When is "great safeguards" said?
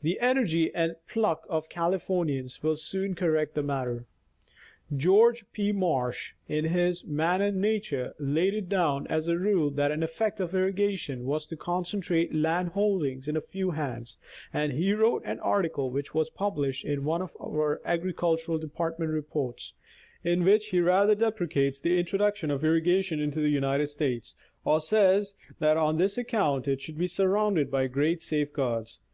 27.86-28.98